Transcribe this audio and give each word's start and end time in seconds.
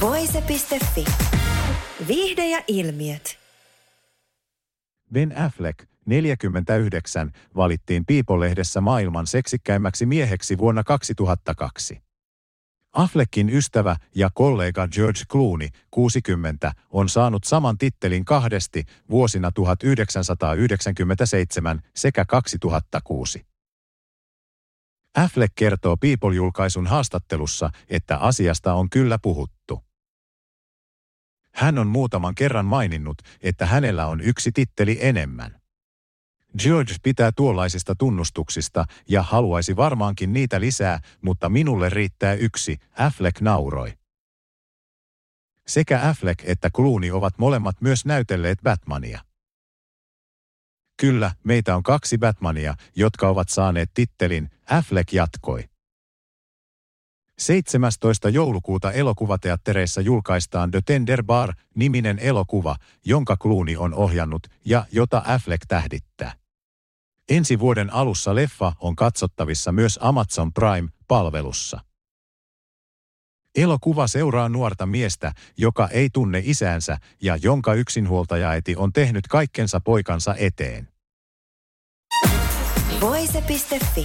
Voise.fi. 0.00 1.04
Viihde 2.08 2.48
ja 2.48 2.62
ilmiöt. 2.68 3.38
Ben 5.12 5.38
Affleck, 5.38 5.84
49, 6.06 7.32
valittiin 7.56 8.04
People-lehdessä 8.06 8.80
maailman 8.80 9.26
seksikkäimmäksi 9.26 10.06
mieheksi 10.06 10.58
vuonna 10.58 10.84
2002. 10.84 12.02
Affleckin 12.92 13.50
ystävä 13.50 13.96
ja 14.14 14.30
kollega 14.34 14.88
George 14.88 15.20
Clooney, 15.30 15.68
60, 15.90 16.72
on 16.90 17.08
saanut 17.08 17.44
saman 17.44 17.78
tittelin 17.78 18.24
kahdesti 18.24 18.84
vuosina 19.10 19.52
1997 19.52 21.80
sekä 21.96 22.24
2006. 22.24 23.46
Affleck 25.14 25.54
kertoo 25.54 25.96
People-julkaisun 25.96 26.86
haastattelussa, 26.86 27.70
että 27.88 28.16
asiasta 28.16 28.74
on 28.74 28.90
kyllä 28.90 29.18
puhuttu. 29.22 29.89
Hän 31.60 31.78
on 31.78 31.86
muutaman 31.86 32.34
kerran 32.34 32.66
maininnut, 32.66 33.18
että 33.40 33.66
hänellä 33.66 34.06
on 34.06 34.20
yksi 34.20 34.52
titteli 34.52 34.98
enemmän. 35.00 35.60
George 36.58 36.94
pitää 37.02 37.32
tuollaisista 37.36 37.94
tunnustuksista 37.94 38.84
ja 39.08 39.22
haluaisi 39.22 39.76
varmaankin 39.76 40.32
niitä 40.32 40.60
lisää, 40.60 41.00
mutta 41.22 41.48
minulle 41.48 41.90
riittää 41.90 42.34
yksi, 42.34 42.78
Affleck 42.98 43.40
nauroi. 43.40 43.92
Sekä 45.66 46.08
Affleck 46.08 46.44
että 46.44 46.70
Clooney 46.70 47.10
ovat 47.10 47.38
molemmat 47.38 47.80
myös 47.80 48.04
näytelleet 48.04 48.58
Batmania. 48.62 49.20
Kyllä, 51.00 51.32
meitä 51.44 51.76
on 51.76 51.82
kaksi 51.82 52.18
Batmania, 52.18 52.74
jotka 52.96 53.28
ovat 53.28 53.48
saaneet 53.48 53.90
tittelin, 53.94 54.50
Affleck 54.70 55.12
jatkoi. 55.12 55.64
17. 57.40 58.28
joulukuuta 58.28 58.92
elokuvateattereissa 58.92 60.00
julkaistaan 60.00 60.70
The 60.70 60.80
Tender 60.86 61.24
Bar-niminen 61.24 62.18
elokuva, 62.18 62.76
jonka 63.06 63.36
Clooney 63.36 63.76
on 63.76 63.94
ohjannut 63.94 64.46
ja 64.64 64.84
jota 64.92 65.22
Affleck 65.26 65.62
tähdittää. 65.68 66.32
Ensi 67.28 67.58
vuoden 67.58 67.92
alussa 67.92 68.34
leffa 68.34 68.72
on 68.80 68.96
katsottavissa 68.96 69.72
myös 69.72 69.98
Amazon 70.02 70.52
Prime-palvelussa. 70.52 71.80
Elokuva 73.56 74.06
seuraa 74.06 74.48
nuorta 74.48 74.86
miestä, 74.86 75.32
joka 75.56 75.88
ei 75.88 76.10
tunne 76.12 76.42
isäänsä 76.44 76.98
ja 77.22 77.36
jonka 77.36 77.74
yksinhuoltajaäiti 77.74 78.76
on 78.76 78.92
tehnyt 78.92 79.28
kaikkensa 79.28 79.80
poikansa 79.80 80.34
eteen. 80.34 80.88
Voise.fi. 83.00 84.04